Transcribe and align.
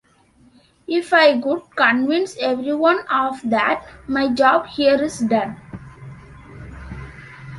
If 0.87 1.13
I 1.13 1.39
could 1.39 1.59
convince 1.75 2.35
everyone 2.37 3.01
of 3.07 3.39
that, 3.47 3.85
my 4.07 4.29
job 4.29 4.65
here 4.65 4.99
is 4.99 5.19
done. 5.19 5.61